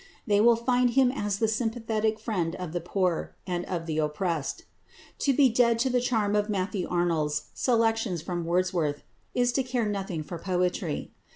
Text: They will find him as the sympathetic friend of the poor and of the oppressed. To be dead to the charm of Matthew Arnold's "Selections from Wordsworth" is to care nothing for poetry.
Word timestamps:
They 0.25 0.41
will 0.41 0.55
find 0.55 0.89
him 0.89 1.11
as 1.11 1.37
the 1.37 1.47
sympathetic 1.47 2.19
friend 2.19 2.55
of 2.55 2.71
the 2.73 2.81
poor 2.81 3.35
and 3.45 3.65
of 3.65 3.85
the 3.85 3.99
oppressed. 3.99 4.63
To 5.19 5.31
be 5.31 5.47
dead 5.47 5.77
to 5.77 5.91
the 5.91 6.01
charm 6.01 6.35
of 6.35 6.49
Matthew 6.49 6.87
Arnold's 6.89 7.51
"Selections 7.53 8.19
from 8.23 8.43
Wordsworth" 8.43 9.03
is 9.35 9.51
to 9.51 9.61
care 9.61 9.85
nothing 9.85 10.23
for 10.23 10.39
poetry. 10.39 11.11